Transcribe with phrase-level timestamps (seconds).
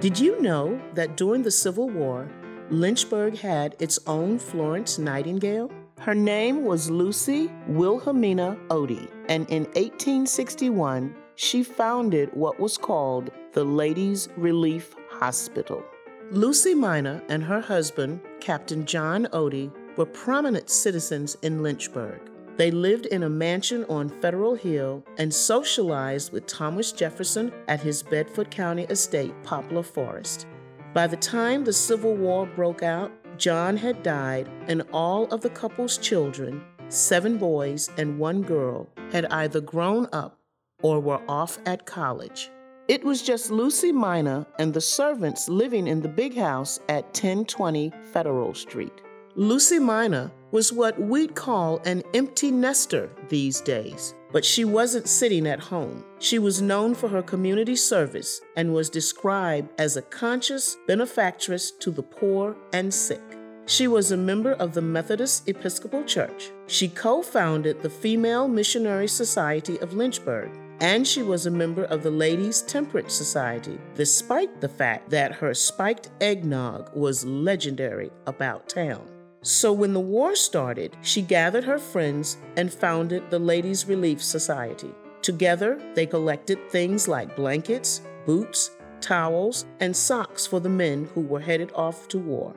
[0.00, 2.30] Did you know that during the Civil War,
[2.70, 5.72] Lynchburg had its own Florence Nightingale?
[5.98, 13.64] Her name was Lucy Wilhelmina Otey, and in 1861, she founded what was called the
[13.64, 15.82] Ladies Relief Hospital.
[16.30, 22.20] Lucy Mina and her husband, Captain John Otey, were prominent citizens in Lynchburg.
[22.58, 28.02] They lived in a mansion on Federal Hill and socialized with Thomas Jefferson at his
[28.02, 30.48] Bedford County estate, Poplar Forest.
[30.92, 35.50] By the time the Civil War broke out, John had died, and all of the
[35.50, 40.40] couple's children, seven boys and one girl, had either grown up
[40.82, 42.50] or were off at college.
[42.88, 47.92] It was just Lucy Mina and the servants living in the big house at 1020
[48.12, 49.00] Federal Street.
[49.38, 55.46] Lucy Mina was what we'd call an empty nester these days, but she wasn't sitting
[55.46, 56.04] at home.
[56.18, 61.92] She was known for her community service and was described as a conscious benefactress to
[61.92, 63.22] the poor and sick.
[63.66, 66.50] She was a member of the Methodist Episcopal Church.
[66.66, 72.02] She co founded the Female Missionary Society of Lynchburg, and she was a member of
[72.02, 79.08] the Ladies Temperance Society, despite the fact that her spiked eggnog was legendary about town.
[79.42, 84.92] So when the war started, she gathered her friends and founded the Ladies Relief Society.
[85.22, 91.40] Together, they collected things like blankets, boots, towels, and socks for the men who were
[91.40, 92.54] headed off to war.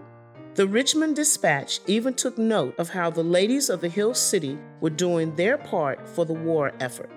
[0.56, 4.90] The Richmond Dispatch even took note of how the ladies of the Hill City were
[4.90, 7.10] doing their part for the war effort.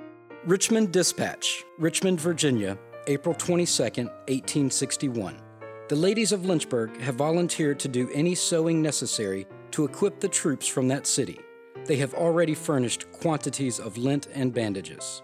[0.45, 5.41] Richmond Dispatch, Richmond, Virginia, April 22, 1861.
[5.89, 10.69] The ladies of Lynchburg have volunteered to do any sewing necessary to equip the troops
[10.69, 11.41] from that city.
[11.87, 15.21] They have already furnished quantities of lint and bandages.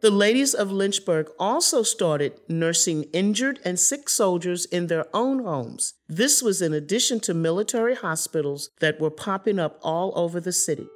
[0.00, 5.94] The ladies of Lynchburg also started nursing injured and sick soldiers in their own homes.
[6.08, 10.88] This was in addition to military hospitals that were popping up all over the city.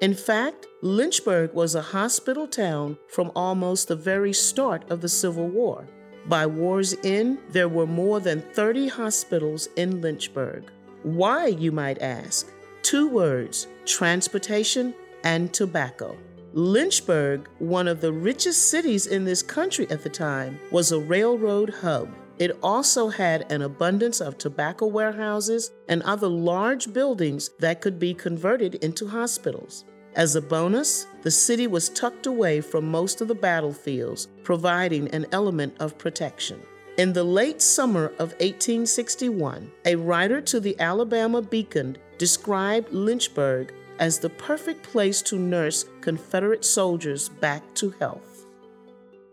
[0.00, 5.46] In fact, Lynchburg was a hospital town from almost the very start of the Civil
[5.46, 5.86] War.
[6.26, 10.70] By war's end, there were more than 30 hospitals in Lynchburg.
[11.02, 12.50] Why, you might ask?
[12.82, 16.16] Two words transportation and tobacco.
[16.54, 21.70] Lynchburg, one of the richest cities in this country at the time, was a railroad
[21.70, 22.08] hub.
[22.38, 28.14] It also had an abundance of tobacco warehouses and other large buildings that could be
[28.14, 29.84] converted into hospitals.
[30.16, 35.26] As a bonus, the city was tucked away from most of the battlefields, providing an
[35.32, 36.60] element of protection.
[36.98, 44.20] In the late summer of 1861, a writer to the Alabama Beacon described Lynchburg as
[44.20, 48.46] the perfect place to nurse Confederate soldiers back to health.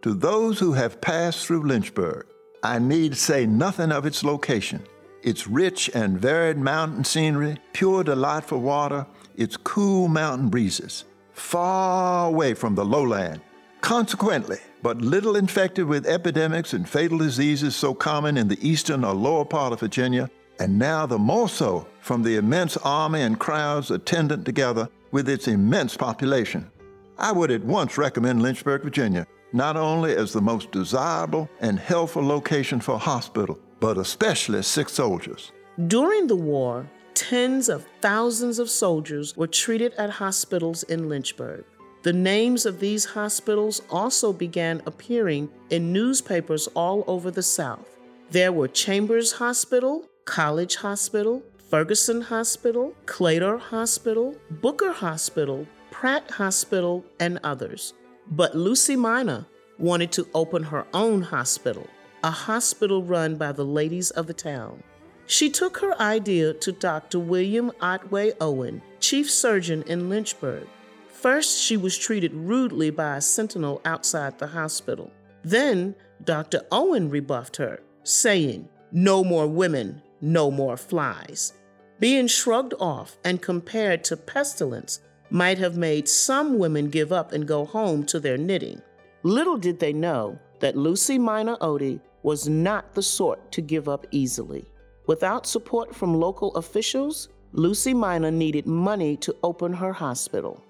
[0.01, 2.25] To those who have passed through Lynchburg,
[2.63, 4.81] I need say nothing of its location.
[5.21, 9.05] Its rich and varied mountain scenery, pure delightful water,
[9.41, 13.41] its cool mountain breezes, far away from the lowland.
[13.81, 19.13] Consequently, but little infected with epidemics and fatal diseases so common in the eastern or
[19.13, 20.29] lower part of Virginia,
[20.59, 25.47] and now the more so from the immense army and crowds attendant together with its
[25.47, 26.69] immense population.
[27.17, 32.25] I would at once recommend Lynchburg, Virginia, not only as the most desirable and helpful
[32.25, 35.51] location for a hospital, but especially sick soldiers.
[35.87, 41.63] During the war, tens of thousands of soldiers were treated at hospitals in Lynchburg.
[42.03, 47.97] The names of these hospitals also began appearing in newspapers all over the South.
[48.31, 57.39] There were Chambers Hospital, College Hospital, Ferguson Hospital, Claytor Hospital, Booker Hospital, Pratt Hospital, and
[57.43, 57.93] others.
[58.31, 61.87] But Lucy Mina wanted to open her own hospital,
[62.23, 64.81] a hospital run by the ladies of the town.
[65.31, 67.17] She took her idea to Dr.
[67.17, 70.67] William Otway Owen, chief surgeon in Lynchburg.
[71.07, 75.09] First, she was treated rudely by a sentinel outside the hospital.
[75.41, 75.95] Then,
[76.25, 76.63] Dr.
[76.69, 81.53] Owen rebuffed her, saying, No more women, no more flies.
[81.97, 87.47] Being shrugged off and compared to pestilence might have made some women give up and
[87.47, 88.81] go home to their knitting.
[89.23, 94.05] Little did they know that Lucy Mina Otey was not the sort to give up
[94.11, 94.65] easily.
[95.07, 100.63] Without support from local officials, Lucy Mina needed money to open her hospital.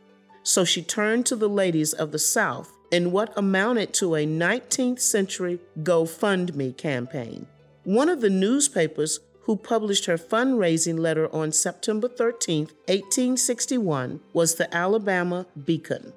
[0.43, 4.99] So she turned to the ladies of the South in what amounted to a 19th
[4.99, 7.47] century GoFundMe campaign.
[7.83, 14.73] One of the newspapers who published her fundraising letter on September 13, 1861, was the
[14.75, 16.13] Alabama Beacon.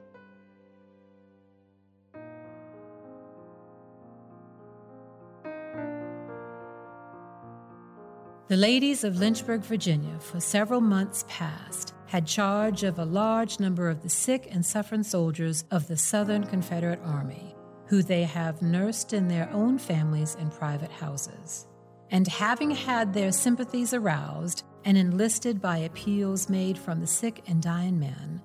[8.47, 13.89] The ladies of Lynchburg, Virginia, for several months past, had charge of a large number
[13.89, 17.55] of the sick and suffering soldiers of the Southern Confederate Army,
[17.87, 21.67] who they have nursed in their own families and private houses.
[22.11, 27.63] And having had their sympathies aroused and enlisted by appeals made from the sick and
[27.63, 28.43] dying men,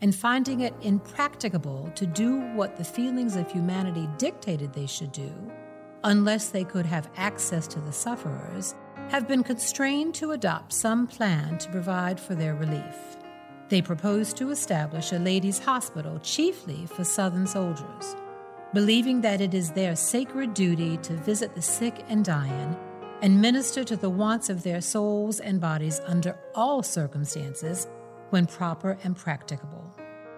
[0.00, 5.32] and finding it impracticable to do what the feelings of humanity dictated they should do,
[6.04, 8.76] unless they could have access to the sufferers,
[9.10, 13.16] have been constrained to adopt some plan to provide for their relief.
[13.68, 18.14] They propose to establish a ladies' hospital chiefly for Southern soldiers,
[18.72, 22.76] believing that it is their sacred duty to visit the sick and dying
[23.20, 27.88] and minister to the wants of their souls and bodies under all circumstances
[28.30, 29.92] when proper and practicable.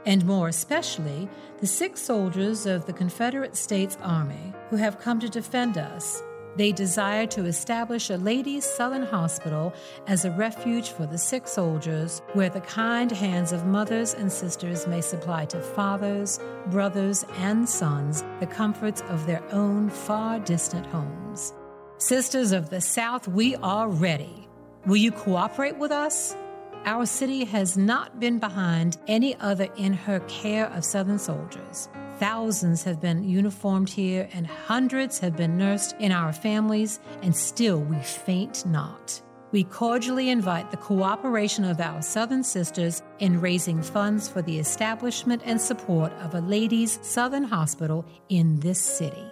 [0.06, 1.28] And more especially,
[1.58, 6.22] the sick soldiers of the Confederate States Army who have come to defend us
[6.56, 9.72] they desire to establish a ladies' Southern hospital
[10.06, 14.87] as a refuge for the sick soldiers, where the kind hands of mothers and sisters
[14.87, 21.54] may supply to fathers, brothers, and sons the comforts of their own far distant homes.
[21.99, 24.49] Sisters of the South, we are ready.
[24.87, 26.37] Will you cooperate with us?
[26.84, 31.88] Our city has not been behind any other in her care of Southern soldiers.
[32.22, 37.80] Thousands have been uniformed here, and hundreds have been nursed in our families, and still
[37.80, 39.20] we faint not.
[39.50, 45.42] We cordially invite the cooperation of our Southern sisters in raising funds for the establishment
[45.44, 49.26] and support of a ladies' Southern hospital in this city.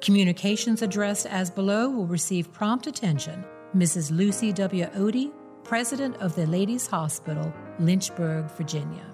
[0.00, 3.44] Communications addressed as below will receive prompt attention.
[3.72, 4.10] Mrs.
[4.10, 4.86] Lucy W.
[4.96, 5.30] Otey,
[5.62, 9.11] President of the Ladies' Hospital, Lynchburg, Virginia.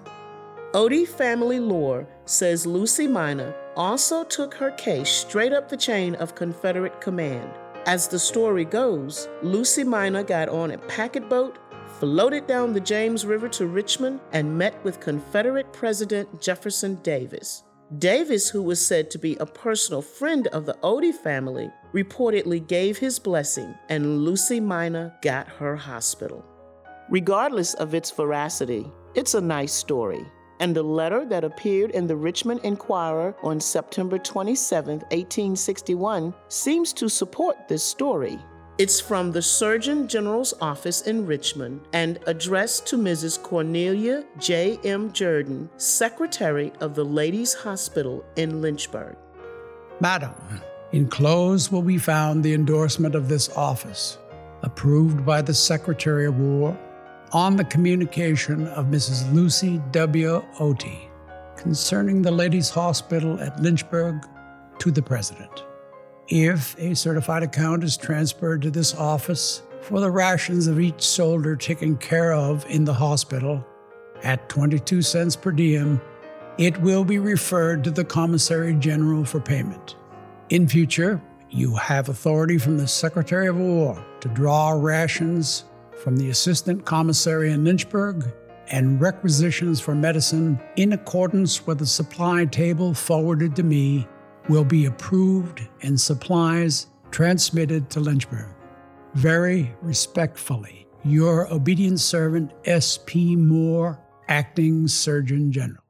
[0.73, 6.35] Otey family lore says Lucy Mina also took her case straight up the chain of
[6.35, 7.49] Confederate command.
[7.87, 11.57] As the story goes, Lucy Mina got on a packet boat,
[11.97, 17.63] floated down the James River to Richmond, and met with Confederate President Jefferson Davis.
[17.97, 22.99] Davis, who was said to be a personal friend of the Otey family, reportedly gave
[22.99, 26.45] his blessing, and Lucy Mina got her hospital.
[27.09, 28.85] Regardless of its veracity,
[29.15, 30.23] it's a nice story
[30.59, 37.09] and the letter that appeared in the Richmond Enquirer on September 27, 1861, seems to
[37.09, 38.39] support this story.
[38.77, 43.41] It's from the Surgeon General's office in Richmond and addressed to Mrs.
[43.41, 44.79] Cornelia J.
[44.85, 45.11] M.
[45.11, 49.17] Jordan, Secretary of the Ladies' Hospital in Lynchburg.
[49.99, 50.33] Madam,
[50.93, 54.17] enclosed will be found the endorsement of this office,
[54.63, 56.77] approved by the Secretary of War
[57.31, 59.31] on the communication of Mrs.
[59.33, 60.43] Lucy W.
[60.57, 61.09] Otey
[61.57, 64.25] concerning the Ladies' Hospital at Lynchburg
[64.79, 65.63] to the President.
[66.29, 71.55] If a certified account is transferred to this office for the rations of each soldier
[71.55, 73.65] taken care of in the hospital
[74.23, 75.99] at 22 cents per diem,
[76.57, 79.95] it will be referred to the Commissary General for payment.
[80.49, 85.65] In future, you have authority from the Secretary of War to draw rations
[85.99, 88.31] from the Assistant Commissary in Lynchburg
[88.69, 94.07] and requisitions for medicine in accordance with the supply table forwarded to me
[94.47, 98.55] will be approved and supplies transmitted to Lynchburg.
[99.15, 103.35] Very respectfully, your obedient servant, S.P.
[103.35, 105.83] Moore, Acting Surgeon General.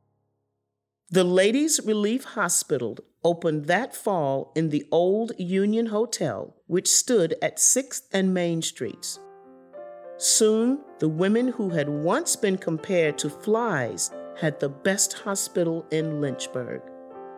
[1.11, 7.57] The Ladies Relief Hospital opened that fall in the old Union Hotel, which stood at
[7.57, 9.19] 6th and Main Streets.
[10.21, 16.19] Soon, the women who had once been compared to flies had the best hospital in
[16.19, 16.81] Lynchburg.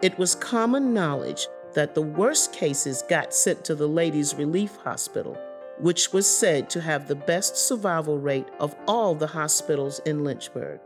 [0.02, 5.38] It was common knowledge that the worst cases got sent to the Ladies' Relief Hospital,
[5.80, 10.80] which was said to have the best survival rate of all the hospitals in Lynchburg.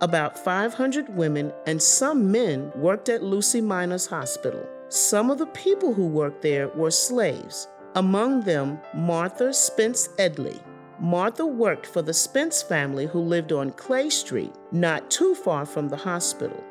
[0.00, 4.66] About 500 women and some men worked at Lucy Mina's hospital.
[4.88, 10.60] Some of the people who worked there were slaves, among them Martha Spence Edley,
[10.98, 15.88] Martha worked for the Spence family who lived on Clay Street, not too far from
[15.88, 16.62] the hospital.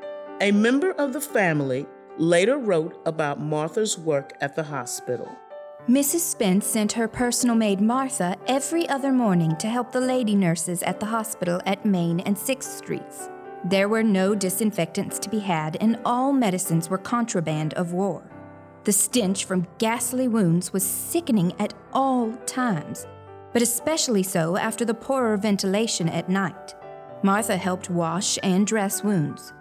[0.42, 1.86] A member of the family
[2.18, 5.30] later wrote about Martha's work at the hospital.
[5.88, 6.22] Mrs.
[6.22, 11.00] Spence sent her personal maid Martha every other morning to help the lady nurses at
[11.00, 13.30] the hospital at Main and 6th Streets.
[13.64, 18.24] There were no disinfectants to be had, and all medicines were contraband of war.
[18.86, 23.06] The stench from ghastly wounds was sickening at all times
[23.56, 26.76] but especially so after the poorer ventilation at night.
[27.24, 29.54] Martha helped wash and dress wounds.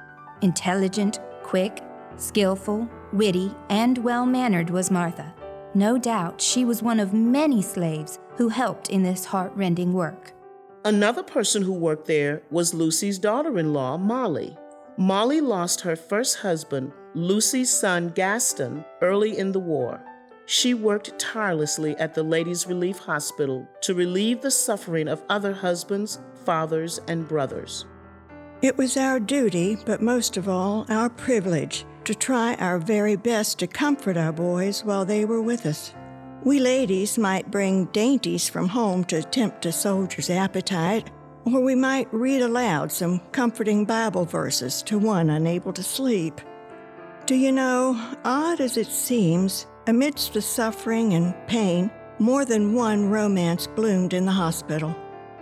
[0.42, 1.80] Intelligent, quick,
[2.16, 5.32] skillful, witty, and well mannered was Martha.
[5.74, 10.32] No doubt she was one of many slaves who helped in this heartrending work.
[10.84, 14.58] Another person who worked there was Lucy's daughter in law, Molly.
[14.96, 20.00] Molly lost her first husband, Lucy's son Gaston, early in the war.
[20.46, 26.20] She worked tirelessly at the Ladies' Relief Hospital to relieve the suffering of other husbands,
[26.44, 27.86] fathers, and brothers.
[28.60, 33.58] It was our duty, but most of all, our privilege, to try our very best
[33.58, 35.94] to comfort our boys while they were with us.
[36.44, 41.10] We ladies might bring dainties from home to tempt a soldier's appetite,
[41.46, 46.40] or we might read aloud some comforting Bible verses to one unable to sleep.
[47.24, 53.09] Do you know, odd as it seems, amidst the suffering and pain, more than one
[53.09, 54.95] romance bloomed in the hospital.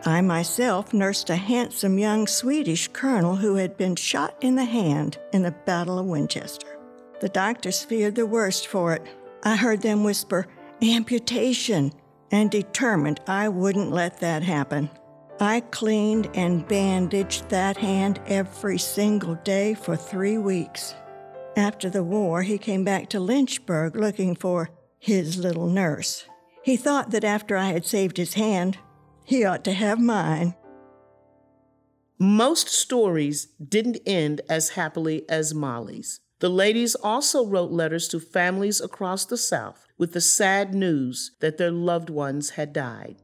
[0.04, 5.18] I myself nursed a handsome young Swedish colonel who had been shot in the hand
[5.32, 6.78] in the Battle of Winchester.
[7.20, 9.02] The doctors feared the worst for it.
[9.44, 10.48] I heard them whisper,
[10.82, 11.92] amputation,
[12.32, 14.90] and determined I wouldn't let that happen.
[15.38, 20.94] I cleaned and bandaged that hand every single day for three weeks.
[21.56, 26.24] After the war, he came back to Lynchburg looking for his little nurse.
[26.62, 28.78] He thought that after I had saved his hand,
[29.24, 30.54] he ought to have mine.
[32.18, 36.20] Most stories didn't end as happily as Molly's.
[36.38, 41.58] The ladies also wrote letters to families across the South with the sad news that
[41.58, 43.16] their loved ones had died.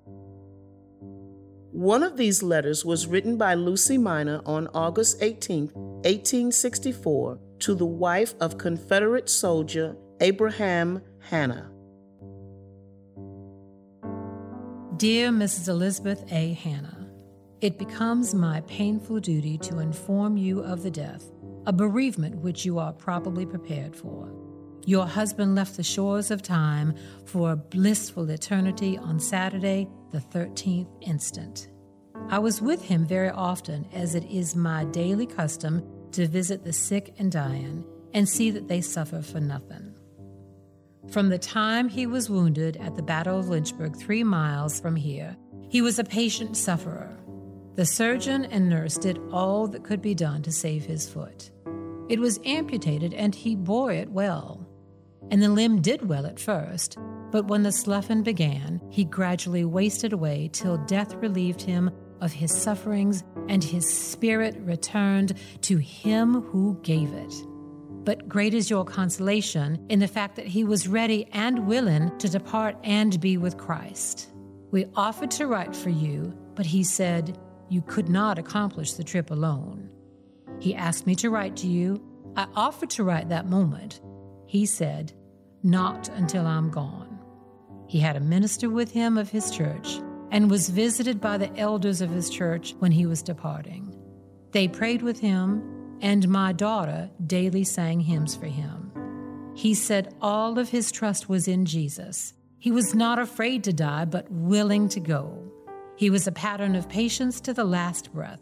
[1.72, 7.86] One of these letters was written by Lucy Mina on August 18, 1864, to the
[7.86, 11.70] wife of Confederate soldier Abraham Hanna.
[14.96, 15.68] Dear Mrs.
[15.68, 16.54] Elizabeth A.
[16.54, 17.08] Hanna,
[17.60, 21.24] it becomes my painful duty to inform you of the death,
[21.66, 24.32] a bereavement which you are probably prepared for.
[24.86, 26.94] Your husband left the shores of time
[27.26, 31.68] for a blissful eternity on Saturday, the 13th instant.
[32.28, 36.72] I was with him very often, as it is my daily custom to visit the
[36.72, 37.84] sick and dying
[38.14, 39.94] and see that they suffer for nothing.
[41.10, 45.36] From the time he was wounded at the Battle of Lynchburg, three miles from here,
[45.70, 47.16] he was a patient sufferer.
[47.76, 51.50] The surgeon and nurse did all that could be done to save his foot.
[52.08, 54.66] It was amputated and he bore it well.
[55.30, 56.98] And the limb did well at first,
[57.30, 62.54] but when the sloughing began, he gradually wasted away till death relieved him of his
[62.54, 67.34] sufferings and his spirit returned to him who gave it.
[68.04, 72.28] But great is your consolation in the fact that he was ready and willing to
[72.28, 74.30] depart and be with Christ.
[74.70, 79.30] We offered to write for you, but he said you could not accomplish the trip
[79.30, 79.90] alone.
[80.58, 82.02] He asked me to write to you.
[82.36, 84.00] I offered to write that moment.
[84.46, 85.12] He said,
[85.62, 87.18] Not until I'm gone.
[87.88, 92.00] He had a minister with him of his church and was visited by the elders
[92.00, 93.94] of his church when he was departing.
[94.52, 98.92] They prayed with him, and my daughter daily sang hymns for him.
[99.54, 102.34] He said all of his trust was in Jesus.
[102.58, 105.42] He was not afraid to die, but willing to go.
[105.96, 108.40] He was a pattern of patience to the last breath.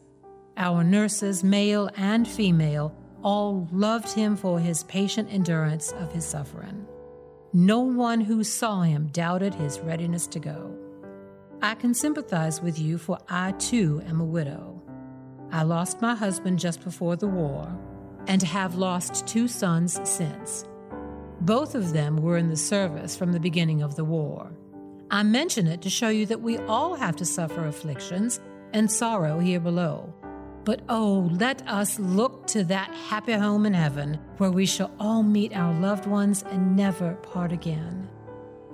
[0.56, 6.86] Our nurses, male and female, all loved him for his patient endurance of his suffering.
[7.52, 10.85] No one who saw him doubted his readiness to go.
[11.62, 14.82] I can sympathize with you, for I too am a widow.
[15.50, 17.75] I lost my husband just before the war
[18.26, 20.64] and have lost two sons since.
[21.40, 24.52] Both of them were in the service from the beginning of the war.
[25.10, 28.40] I mention it to show you that we all have to suffer afflictions
[28.72, 30.12] and sorrow here below.
[30.64, 35.22] But oh, let us look to that happy home in heaven where we shall all
[35.22, 38.08] meet our loved ones and never part again.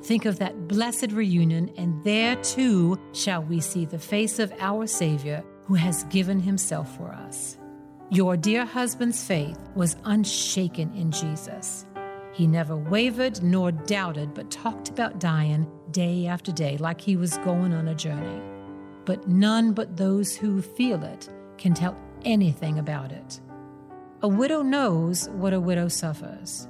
[0.02, 4.86] Think of that blessed reunion, and there too shall we see the face of our
[4.86, 7.56] Savior who has given himself for us.
[8.10, 11.86] Your dear husband's faith was unshaken in Jesus.
[12.32, 17.38] He never wavered nor doubted, but talked about dying day after day like he was
[17.38, 18.42] going on a journey.
[19.04, 21.28] But none but those who feel it
[21.58, 23.40] can tell anything about it.
[24.22, 26.68] A widow knows what a widow suffers.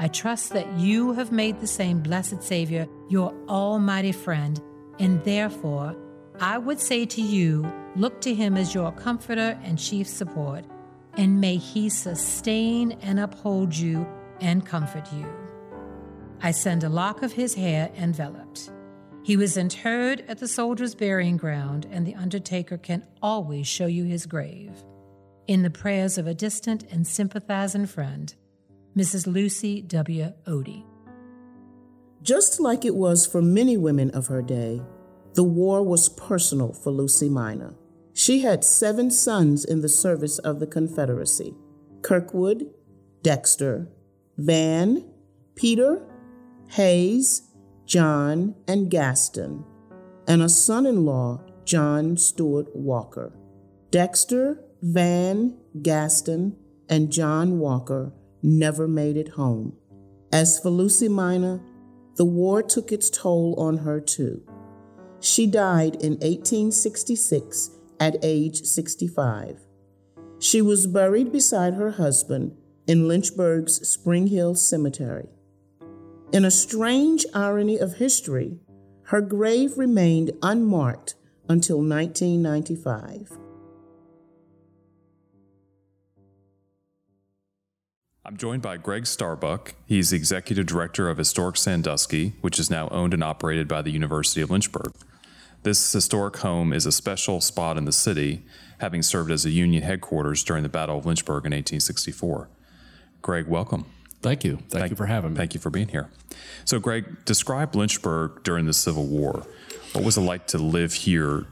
[0.00, 4.60] I trust that you have made the same blessed Savior your almighty friend,
[5.00, 5.96] and therefore
[6.40, 10.64] I would say to you, look to him as your comforter and chief support,
[11.14, 14.06] and may he sustain and uphold you
[14.40, 15.26] and comfort you.
[16.40, 18.70] I send a lock of his hair enveloped.
[19.24, 24.04] He was interred at the soldier's burying ground, and the undertaker can always show you
[24.04, 24.70] his grave.
[25.48, 28.32] In the prayers of a distant and sympathizing friend,
[28.98, 29.28] Mrs.
[29.28, 30.32] Lucy W.
[30.48, 30.82] Otey.
[32.20, 34.82] Just like it was for many women of her day,
[35.34, 37.74] The war was personal for Lucy Mina.
[38.12, 41.54] She had seven sons in the service of the Confederacy
[42.02, 42.66] Kirkwood,
[43.22, 43.88] Dexter,
[44.36, 45.04] Van,
[45.54, 46.02] Peter,
[46.70, 47.42] Hayes,
[47.86, 49.64] John, and Gaston,
[50.26, 53.32] and a son in law, John Stewart Walker.
[53.92, 56.56] Dexter, Van, Gaston,
[56.88, 59.76] and John Walker never made it home.
[60.32, 61.60] As for Lucy Mina,
[62.16, 64.42] the war took its toll on her too.
[65.20, 69.60] She died in 1866 at age 65.
[70.38, 75.28] She was buried beside her husband in Lynchburg's Spring Hill Cemetery.
[76.32, 78.60] In a strange irony of history,
[79.04, 81.14] her grave remained unmarked
[81.48, 83.32] until 1995.
[88.28, 89.72] I'm joined by Greg Starbuck.
[89.86, 93.90] He's the executive director of Historic Sandusky, which is now owned and operated by the
[93.90, 94.92] University of Lynchburg.
[95.62, 98.42] This historic home is a special spot in the city,
[98.80, 102.50] having served as a Union headquarters during the Battle of Lynchburg in 1864.
[103.22, 103.86] Greg, welcome.
[104.20, 104.56] Thank you.
[104.56, 105.38] Thank, thank you for having me.
[105.38, 106.10] Thank you for being here.
[106.66, 109.46] So, Greg, describe Lynchburg during the Civil War.
[109.94, 111.46] What was it like to live here,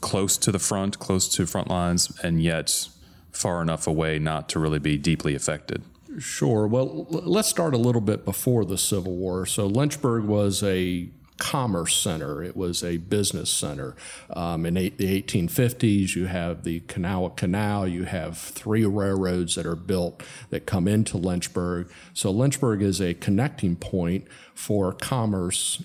[0.00, 2.88] close to the front, close to front lines, and yet
[3.32, 5.82] far enough away not to really be deeply affected?
[6.18, 6.66] Sure.
[6.66, 9.46] Well, let's start a little bit before the Civil War.
[9.46, 11.08] So, Lynchburg was a
[11.42, 12.40] commerce center.
[12.42, 13.96] It was a business center.
[14.30, 17.88] Um, in eight, the 1850s, you have the Kanawha Canal.
[17.88, 21.90] You have three railroads that are built that come into Lynchburg.
[22.14, 25.82] So Lynchburg is a connecting point for commerce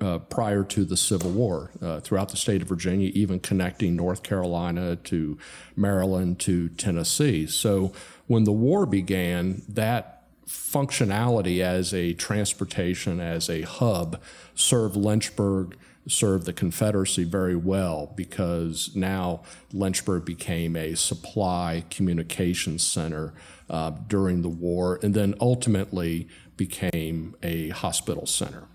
[0.00, 4.22] uh, prior to the Civil War uh, throughout the state of Virginia, even connecting North
[4.22, 5.38] Carolina to
[5.76, 7.46] Maryland to Tennessee.
[7.46, 7.92] So
[8.26, 14.20] when the war began, that functionality as a transportation, as a hub,
[14.54, 15.76] served Lynchburg,
[16.08, 23.32] served the Confederacy very well because now Lynchburg became a supply communications center
[23.70, 28.66] uh, during the war and then ultimately became a hospital center.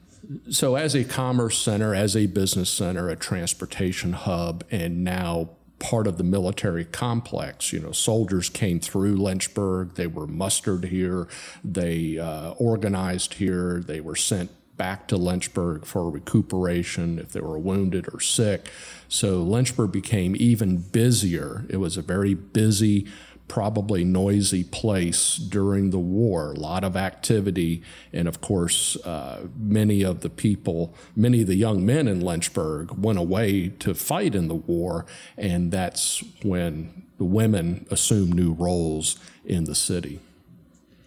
[0.49, 6.07] So, as a commerce center, as a business center, a transportation hub, and now part
[6.07, 7.71] of the military complex.
[7.71, 11.27] You know, soldiers came through Lynchburg, they were mustered here,
[11.63, 17.57] they uh, organized here, they were sent back to Lynchburg for recuperation if they were
[17.57, 18.69] wounded or sick.
[19.09, 21.65] So Lynchburg became even busier.
[21.69, 23.07] It was a very busy
[23.47, 27.81] probably noisy place during the war, a lot of activity.
[28.11, 32.91] And of course, uh, many of the people, many of the young men in Lynchburg
[32.97, 35.05] went away to fight in the war.
[35.37, 40.19] And that's when the women assumed new roles in the city.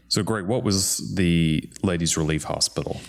[0.09, 3.01] So, Greg, what was the Ladies Relief Hospital?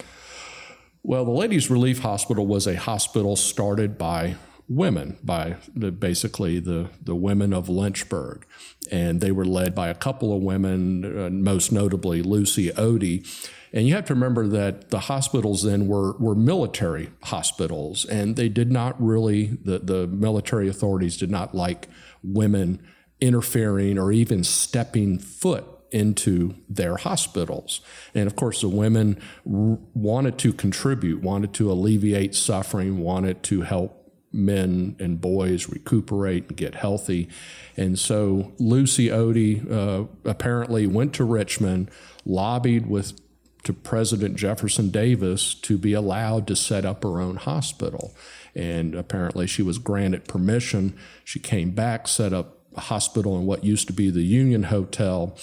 [1.04, 4.36] Well, the Ladies Relief Hospital was a hospital started by
[4.72, 8.46] women, by the, basically the, the women of Lynchburg.
[8.90, 13.28] And they were led by a couple of women, uh, most notably Lucy Otey.
[13.74, 18.50] And you have to remember that the hospitals then were, were military hospitals, and they
[18.50, 21.88] did not really, the, the military authorities did not like
[22.24, 22.82] women
[23.20, 27.82] interfering or even stepping foot into their hospitals.
[28.16, 34.01] And of course, the women wanted to contribute, wanted to alleviate suffering, wanted to help
[34.34, 37.28] men and boys recuperate and get healthy.
[37.76, 41.92] And so Lucy Otey uh, apparently went to Richmond,
[42.26, 43.20] lobbied with
[43.64, 48.16] to President Jefferson Davis to be allowed to set up her own hospital.
[48.56, 50.98] And apparently she was granted permission.
[51.24, 55.38] She came back, set up a hospital in what used to be the Union Hotel,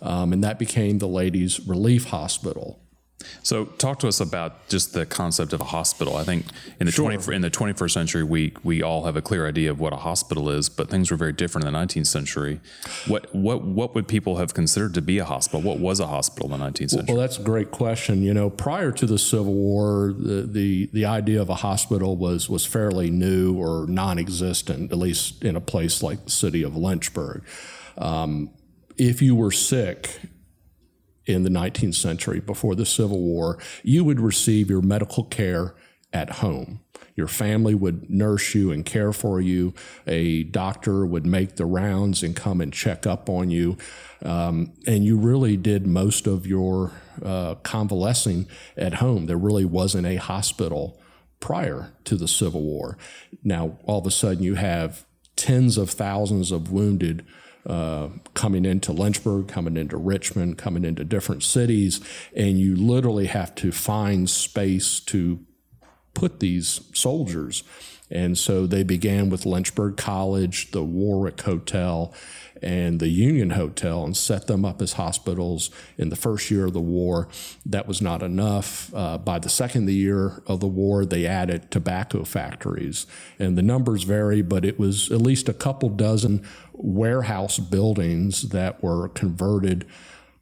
[0.00, 2.80] um, and that became the Ladies Relief Hospital.
[3.42, 6.16] So, talk to us about just the concept of a hospital.
[6.16, 6.46] I think
[6.80, 7.10] in the sure.
[7.10, 9.96] 20, in the 21st century, we we all have a clear idea of what a
[9.96, 12.60] hospital is, but things were very different in the 19th century.
[13.06, 15.62] What what what would people have considered to be a hospital?
[15.62, 17.14] What was a hospital in the 19th century?
[17.14, 18.22] Well, that's a great question.
[18.22, 22.48] You know, prior to the Civil War, the the, the idea of a hospital was
[22.48, 27.42] was fairly new or non-existent, at least in a place like the city of Lynchburg.
[27.98, 28.50] Um,
[28.96, 30.20] if you were sick
[31.26, 35.74] in the 19th century before the Civil War, you would receive your medical care
[36.12, 36.80] at home.
[37.14, 39.74] Your family would nurse you and care for you.
[40.06, 43.76] A doctor would make the rounds and come and check up on you.
[44.24, 49.26] Um, and you really did most of your uh, convalescing at home.
[49.26, 51.00] There really wasn't a hospital
[51.40, 52.96] prior to the Civil War.
[53.42, 55.04] Now, all of a sudden, you have
[55.36, 57.24] tens of thousands of wounded
[57.66, 62.00] uh, coming into Lynchburg, coming into Richmond, coming into different cities,
[62.34, 65.40] and you literally have to find space to
[66.14, 67.62] put these soldiers.
[68.12, 72.12] And so they began with Lynchburg College, the Warwick Hotel,
[72.60, 76.74] and the Union Hotel and set them up as hospitals in the first year of
[76.74, 77.26] the war.
[77.66, 78.94] That was not enough.
[78.94, 83.06] Uh, by the second year of the war, they added tobacco factories.
[83.38, 88.82] And the numbers vary, but it was at least a couple dozen warehouse buildings that
[88.82, 89.86] were converted,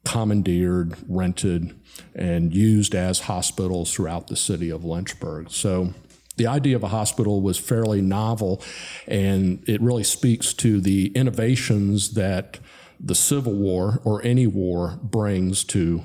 [0.03, 1.75] commandeered, rented,
[2.13, 5.49] and used as hospitals throughout the city of Lynchburg.
[5.49, 5.93] So
[6.37, 8.61] the idea of a hospital was fairly novel,
[9.07, 12.59] and it really speaks to the innovations that
[12.99, 16.03] the Civil War or any war brings to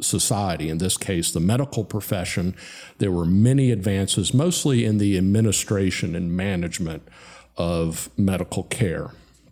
[0.00, 2.54] society, in this case, the medical profession.
[2.98, 7.08] There were many advances, mostly in the administration and management
[7.56, 9.10] of medical care.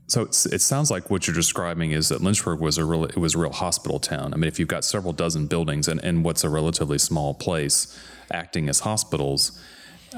[0.08, 3.34] So it sounds like what you're describing is that Lynchburg was a real it was
[3.34, 4.34] a real hospital town.
[4.34, 7.98] I mean, if you've got several dozen buildings and, and what's a relatively small place
[8.30, 9.58] acting as hospitals,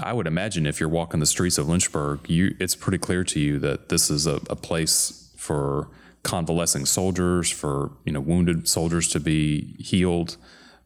[0.01, 3.41] I would imagine if you're walking the streets of Lynchburg, you, it's pretty clear to
[3.41, 5.89] you that this is a, a place for
[6.23, 10.37] convalescing soldiers, for you know wounded soldiers to be healed.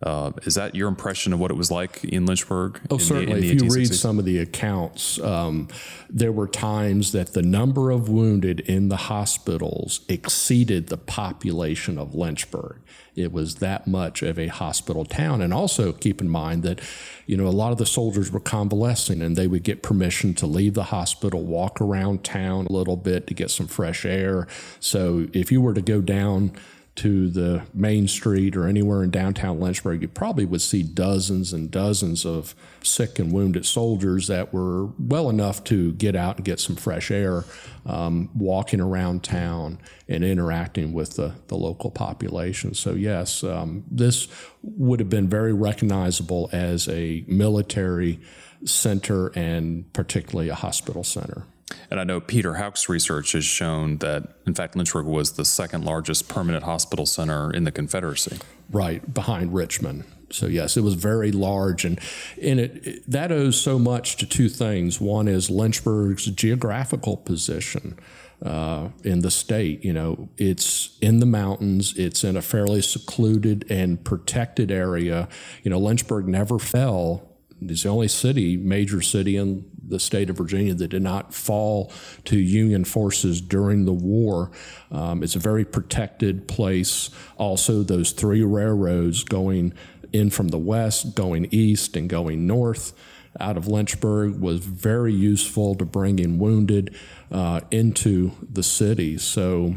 [0.00, 2.80] Uh, is that your impression of what it was like in Lynchburg?
[2.88, 3.40] Oh, in certainly.
[3.40, 5.68] The, if you read some of the accounts, um,
[6.08, 12.14] there were times that the number of wounded in the hospitals exceeded the population of
[12.14, 12.80] Lynchburg.
[13.16, 15.42] It was that much of a hospital town.
[15.42, 16.80] And also keep in mind that,
[17.26, 20.46] you know, a lot of the soldiers were convalescing and they would get permission to
[20.46, 24.46] leave the hospital, walk around town a little bit to get some fresh air.
[24.78, 26.52] So if you were to go down,
[26.98, 31.70] to the main street or anywhere in downtown Lynchburg, you probably would see dozens and
[31.70, 36.58] dozens of sick and wounded soldiers that were well enough to get out and get
[36.58, 37.44] some fresh air,
[37.86, 42.74] um, walking around town and interacting with the, the local population.
[42.74, 44.26] So, yes, um, this
[44.62, 48.18] would have been very recognizable as a military
[48.64, 51.44] center and particularly a hospital center.
[51.90, 55.84] And I know Peter Houck's research has shown that, in fact, Lynchburg was the second
[55.84, 58.38] largest permanent hospital center in the Confederacy.
[58.70, 60.04] Right, behind Richmond.
[60.30, 61.98] So yes, it was very large, and
[62.42, 65.00] and it, that owes so much to two things.
[65.00, 67.98] One is Lynchburg's geographical position
[68.44, 69.84] uh, in the state.
[69.84, 71.96] You know, it's in the mountains.
[71.96, 75.28] It's in a fairly secluded and protected area.
[75.62, 77.24] You know, Lynchburg never fell.
[77.62, 81.92] It's the only city, major city in the state of Virginia that did not fall
[82.24, 84.50] to Union forces during the war.
[84.90, 87.10] Um, it's a very protected place.
[87.36, 89.72] Also, those three railroads going
[90.12, 92.92] in from the west, going east, and going north
[93.40, 96.94] out of Lynchburg was very useful to bringing wounded
[97.30, 99.18] uh, into the city.
[99.18, 99.76] So,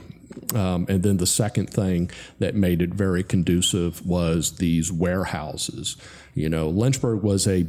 [0.55, 5.97] um, and then the second thing that made it very conducive was these warehouses.
[6.33, 7.67] You know, Lynchburg was a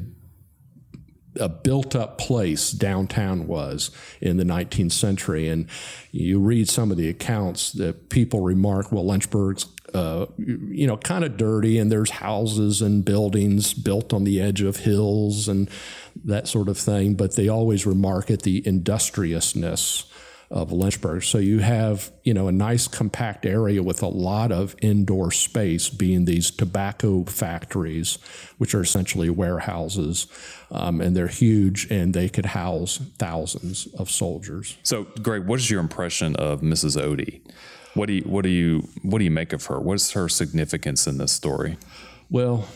[1.38, 3.90] a built up place downtown was
[4.20, 5.48] in the 19th century.
[5.48, 5.66] And
[6.10, 11.24] you read some of the accounts that people remark, well, Lynchburg's, uh, you know, kind
[11.24, 15.68] of dirty, and there's houses and buildings built on the edge of hills and
[16.24, 17.14] that sort of thing.
[17.14, 20.04] But they always remark at the industriousness
[20.52, 21.24] of Lynchburg.
[21.24, 25.88] So you have, you know, a nice compact area with a lot of indoor space,
[25.88, 28.18] being these tobacco factories,
[28.58, 30.26] which are essentially warehouses,
[30.70, 34.76] um, and they're huge, and they could house thousands of soldiers.
[34.82, 37.00] So, Greg, what is your impression of Mrs.
[37.00, 37.40] Otey?
[37.94, 39.80] What do you what do you what do you make of her?
[39.80, 41.76] What is her significance in this story?
[42.30, 42.66] Well,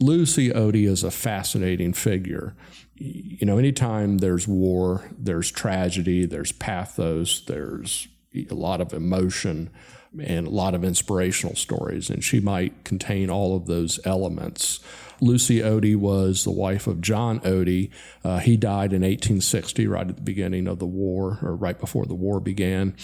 [0.00, 2.54] Lucy Otey is a fascinating figure
[2.98, 8.08] you know, anytime there's war, there's tragedy, there's pathos, there's
[8.50, 9.70] a lot of emotion
[10.20, 14.80] and a lot of inspirational stories, and she might contain all of those elements.
[15.20, 17.90] Lucy Otey was the wife of John Otey.
[18.24, 22.06] Uh, he died in 1860, right at the beginning of the war, or right before
[22.06, 22.96] the war began.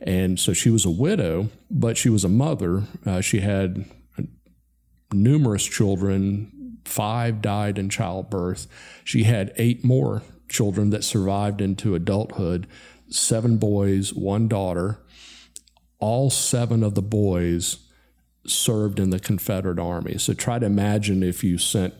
[0.00, 2.84] And so she was a widow, but she was a mother.
[3.06, 3.84] Uh, she had
[5.12, 6.52] numerous children,
[6.88, 8.66] Five died in childbirth.
[9.04, 12.66] She had eight more children that survived into adulthood
[13.10, 14.98] seven boys, one daughter.
[15.98, 17.78] All seven of the boys
[18.46, 20.16] served in the Confederate Army.
[20.18, 21.94] So try to imagine if you sent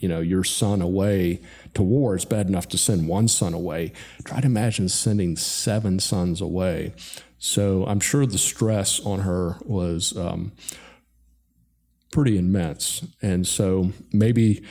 [0.00, 1.40] you know your son away
[1.72, 3.92] to war it's bad enough to send one son away
[4.24, 6.92] try to imagine sending seven sons away
[7.38, 10.50] so i'm sure the stress on her was um,
[12.14, 13.04] pretty immense.
[13.20, 14.64] And so maybe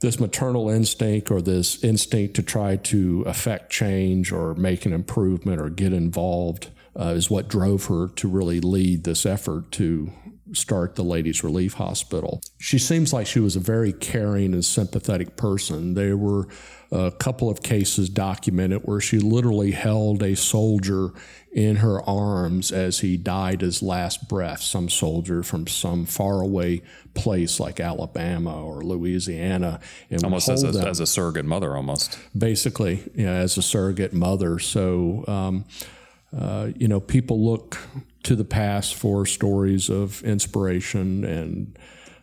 [0.00, 5.60] this maternal instinct or this instinct to try to affect change or make an improvement
[5.60, 10.10] or get involved uh, is what drove her to really lead this effort to
[10.54, 12.40] start the Ladies Relief Hospital.
[12.58, 15.94] She seems like she was a very caring and sympathetic person.
[15.94, 16.48] There were
[16.90, 21.10] a couple of cases documented where she literally held a soldier
[21.52, 26.80] in her arms as he died his last breath, some soldier from some faraway
[27.14, 29.80] place like Alabama or Louisiana.
[30.10, 32.18] And almost as a, as a, surrogate mother, almost.
[32.36, 34.58] Basically, yeah, as a surrogate mother.
[34.58, 35.64] So, um,
[36.36, 37.78] uh, you know, people look
[38.24, 41.78] to the past for stories of inspiration and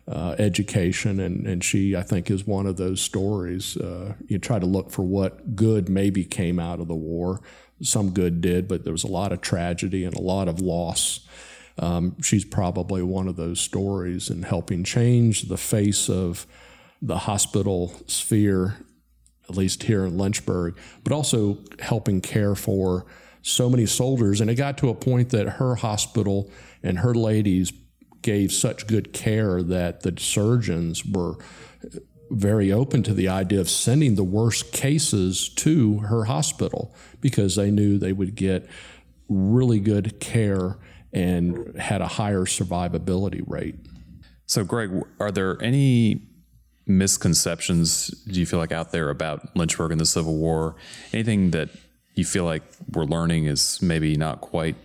[0.08, 3.76] uh, education, and, and she, I think, is one of those stories.
[3.76, 7.40] Uh, you try to look for what good maybe came out of the war.
[7.80, 11.20] Some good did, but there was a lot of tragedy and a lot of loss.
[11.78, 16.46] Um, she's probably one of those stories in helping change the face of
[17.00, 18.76] the hospital sphere,
[19.48, 23.06] at least here in Lynchburg, but also helping care for
[23.42, 24.40] so many soldiers.
[24.40, 26.50] And it got to a point that her hospital
[26.82, 27.72] and her ladies
[28.22, 31.36] gave such good care that the surgeons were
[32.30, 37.70] very open to the idea of sending the worst cases to her hospital because they
[37.70, 38.66] knew they would get
[39.28, 40.78] really good care
[41.12, 43.74] and had a higher survivability rate.
[44.46, 46.28] So, Greg, are there any
[46.86, 50.76] misconceptions do you feel like out there about Lynchburg and the Civil War?
[51.12, 51.68] Anything that
[52.14, 54.76] you feel like we're learning is maybe not quite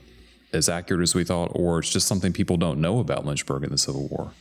[0.53, 3.69] as accurate as we thought, or it's just something people don't know about Lynchburg in
[3.69, 4.31] the Civil War?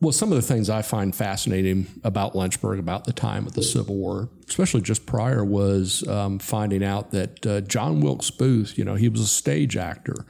[0.00, 3.62] Well, some of the things I find fascinating about Lynchburg about the time of the
[3.62, 8.84] Civil War, especially just prior, was um, finding out that uh, John Wilkes Booth, you
[8.84, 10.26] know, he was a stage actor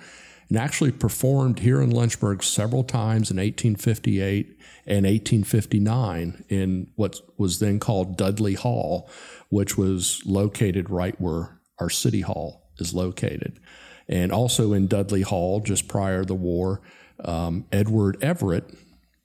[0.49, 4.57] and actually performed here in Lynchburg several times in 1858
[4.87, 9.11] and 1859 in what was then called Dudley Hall,
[9.49, 13.59] which was located right where our city hall is located.
[14.09, 16.81] And also in Dudley Hall, just prior to the war,
[17.25, 18.71] um, Edward Everett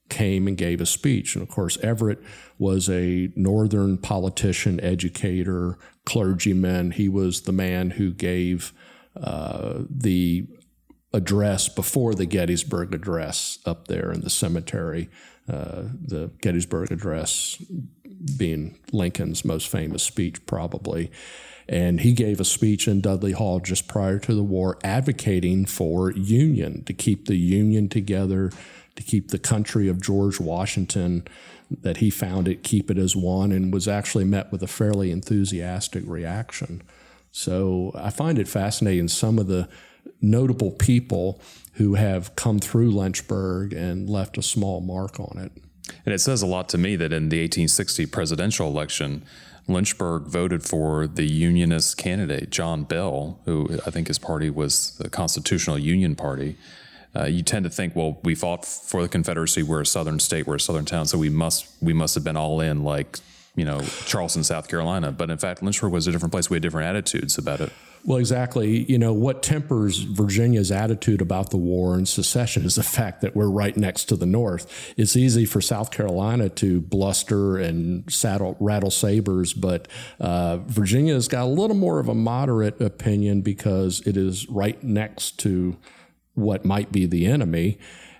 [0.10, 1.36] came and gave a speech.
[1.36, 2.20] And of course, Everett
[2.58, 6.92] was a northern politician, educator, clergyman.
[6.92, 8.74] He was the man who gave
[9.16, 10.48] uh, the
[11.14, 15.10] address before the Gettysburg Address up there in the cemetery.
[15.50, 17.62] Uh, the Gettysburg Address
[18.38, 21.12] being Lincoln's most famous speech, probably.
[21.68, 26.12] And he gave a speech in Dudley Hall just prior to the war advocating for
[26.12, 28.52] union, to keep the union together,
[28.96, 31.26] to keep the country of George Washington
[31.70, 36.04] that he founded, keep it as one, and was actually met with a fairly enthusiastic
[36.06, 36.82] reaction.
[37.32, 39.70] So I find it fascinating some of the
[40.22, 41.40] notable people
[41.74, 45.52] who have come through Lynchburg and left a small mark on it.
[46.06, 49.24] And it says a lot to me that in the 1860 presidential election,
[49.68, 55.10] Lynchburg voted for the Unionist candidate, John Bell, who I think his party was the
[55.10, 56.58] Constitutional Union Party.
[57.16, 59.64] Uh, you tend to think, well, we fought for the Confederacy.
[59.64, 60.48] We're a Southern state.
[60.48, 63.20] We're a Southern town, so we must we must have been all in, like
[63.56, 65.12] you know, Charleston, South Carolina.
[65.12, 66.50] But in fact, Lynchburg was a different place.
[66.50, 67.72] We had different attitudes about it.
[68.04, 68.84] Well, exactly.
[68.92, 73.36] You know, what tempers Virginia's attitude about the war and secession is the fact that
[73.36, 74.94] we're right next to the North.
[74.98, 79.88] It's easy for South Carolina to bluster and saddle, rattle sabers, but
[80.20, 85.40] uh, Virginia's got a little more of a moderate opinion because it is right next
[85.42, 85.78] to
[86.34, 87.78] what might be the enemy.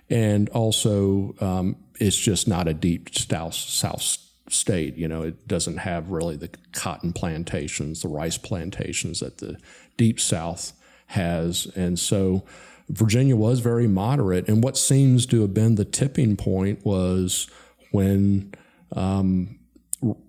[0.08, 4.02] And also, um, it's just not a deep south, south
[4.52, 4.96] state.
[4.96, 9.58] You know, it doesn't have really the cotton plantations, the rice plantations that the
[9.96, 10.72] deep south
[11.06, 11.66] has.
[11.76, 12.44] And so
[12.88, 14.48] Virginia was very moderate.
[14.48, 17.48] And what seems to have been the tipping point was
[17.90, 18.52] when
[18.94, 19.58] um,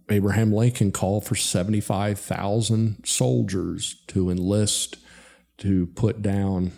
[0.09, 4.97] Abraham Lincoln called for 75,000 soldiers to enlist
[5.57, 6.71] to put down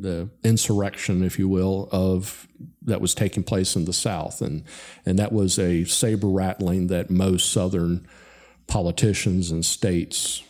[0.00, 2.48] the insurrection, if you will, of
[2.82, 4.64] that was taking place in the South, and
[5.06, 8.06] and that was a saber rattling that most Southern
[8.66, 10.42] politicians and states,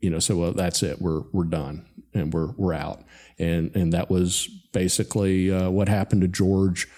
[0.00, 3.02] you know, so well, that's it, we're we're done and we're we're out,
[3.38, 6.88] and and that was basically uh, what happened to George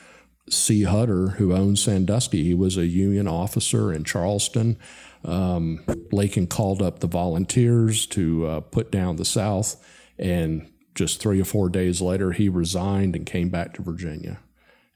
[0.50, 0.82] C.
[0.82, 2.44] Hutter, who owned Sandusky.
[2.44, 4.78] He was a Union officer in Charleston.
[5.24, 5.80] Um,
[6.12, 9.82] Lincoln called up the volunteers to uh, put down the South,
[10.18, 14.40] and just three or four days later, he resigned and came back to Virginia.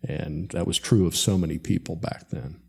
[0.02, 2.61] And that was true of so many people back then.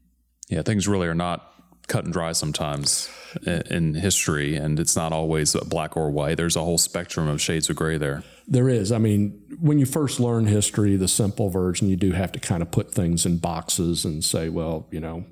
[0.50, 1.46] Yeah, things really are not
[1.88, 3.10] cut and dry sometimes
[3.46, 6.38] in history, and it's not always black or white.
[6.38, 8.24] There's a whole spectrum of shades of gray there.
[8.48, 8.92] There is.
[8.92, 12.62] I mean, when you first learn history, the simple version, you do have to kind
[12.62, 15.26] of put things in boxes and say, well, you know,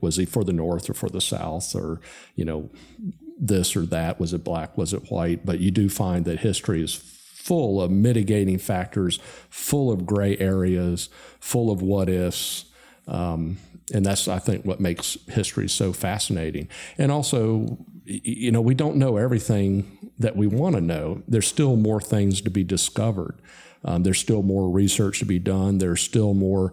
[0.00, 2.00] was he for the North or for the South, or
[2.36, 2.70] you know,
[3.38, 4.20] this or that?
[4.20, 4.76] Was it black?
[4.76, 5.44] Was it white?
[5.46, 6.94] But you do find that history is
[7.44, 9.18] full of mitigating factors,
[9.50, 12.64] full of gray areas, full of what ifs.
[13.06, 13.58] Um,
[13.92, 16.68] and that's, I think, what makes history so fascinating.
[16.96, 17.76] And also,
[18.06, 21.22] you know, we don't know everything that we want to know.
[21.28, 23.38] There's still more things to be discovered.
[23.84, 25.76] Um, there's still more research to be done.
[25.76, 26.72] There's still more.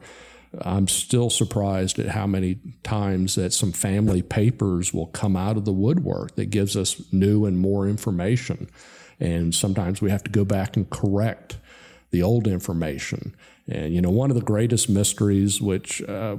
[0.62, 5.66] I'm still surprised at how many times that some family papers will come out of
[5.66, 8.70] the woodwork that gives us new and more information.
[9.22, 11.58] And sometimes we have to go back and correct
[12.10, 13.34] the old information.
[13.68, 16.38] And, you know, one of the greatest mysteries, which uh,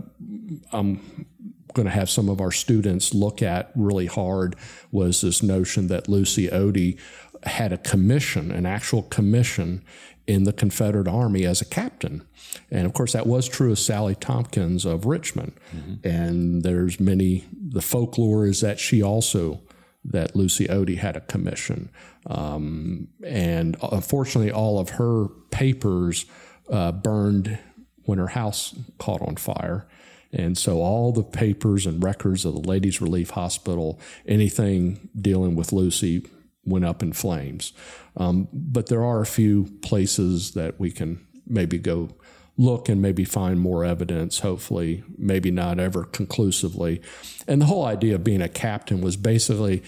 [0.73, 1.27] I'm
[1.73, 4.57] going to have some of our students look at really hard,
[4.91, 6.99] was this notion that Lucy Otey
[7.45, 9.83] had a commission, an actual commission
[10.27, 12.23] in the Confederate Army as a captain.
[12.71, 15.53] And of course, that was true of Sally Tompkins of Richmond.
[15.75, 16.07] Mm-hmm.
[16.07, 19.61] And there's many, the folklore is that she also
[20.05, 21.91] that Lucy Otey had a commission.
[22.27, 26.27] Um, and unfortunately, all of her papers
[26.71, 27.59] uh, burned
[28.05, 29.87] when her house caught on fire.
[30.33, 35.73] And so all the papers and records of the Ladies Relief Hospital, anything dealing with
[35.73, 36.27] Lucy,
[36.65, 37.73] went up in flames.
[38.17, 42.11] Um, but there are a few places that we can maybe go
[42.57, 47.01] look and maybe find more evidence, hopefully, maybe not ever conclusively.
[47.49, 49.83] And the whole idea of being a captain was basically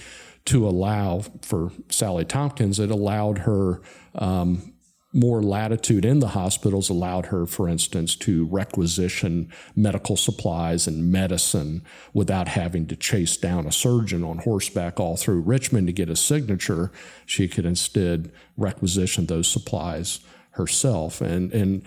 [0.46, 3.80] to allow for Sally Tompkins, it allowed her
[4.14, 4.74] um,
[5.14, 11.82] more latitude in the hospitals, allowed her, for instance, to requisition medical supplies and medicine
[12.12, 16.16] without having to chase down a surgeon on horseback all through Richmond to get a
[16.16, 16.90] signature.
[17.24, 20.18] She could instead requisition those supplies
[20.50, 21.20] herself.
[21.20, 21.82] And, and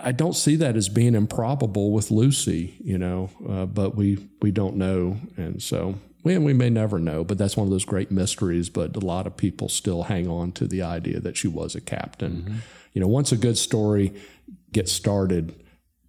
[0.00, 4.50] I don't see that as being improbable with Lucy, you know, uh, but we we
[4.50, 7.24] don't know, and so we, we may never know.
[7.24, 8.68] But that's one of those great mysteries.
[8.68, 11.80] But a lot of people still hang on to the idea that she was a
[11.80, 12.32] captain.
[12.32, 12.56] Mm-hmm.
[12.94, 14.12] You know, once a good story
[14.72, 15.54] gets started,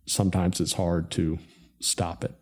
[0.06, 1.40] sometimes it's hard to
[1.80, 2.34] stop it.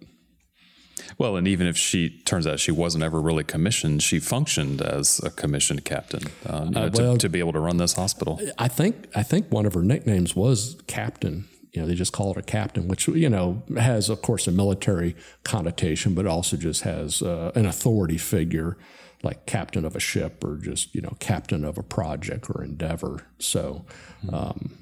[1.17, 5.19] Well, and even if she turns out she wasn't ever really commissioned, she functioned as
[5.23, 7.93] a commissioned captain um, you know, uh, well, to, to, be able to run this
[7.93, 8.39] hospital.
[8.57, 11.47] I think I think one of her nicknames was captain.
[11.71, 14.51] You know, they just call it a captain, which you know has, of course, a
[14.51, 18.77] military connotation, but also just has uh, an authority figure,
[19.23, 23.27] like captain of a ship or just you know captain of a project or endeavor.
[23.39, 23.85] So.
[24.23, 24.35] Mm-hmm.
[24.35, 24.77] Um,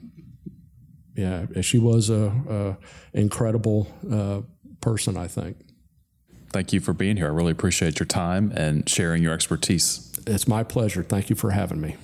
[1.16, 2.32] yeah, she was a,
[3.14, 4.42] a incredible uh,
[4.80, 5.58] person, I think
[6.52, 7.28] thank you for being here.
[7.28, 10.12] I really appreciate your time and sharing your expertise.
[10.28, 11.04] It's my pleasure.
[11.04, 11.96] Thank you for having me.